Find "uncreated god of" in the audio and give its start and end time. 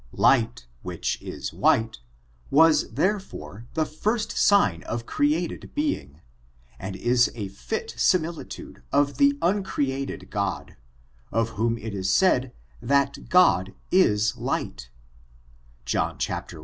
9.43-11.49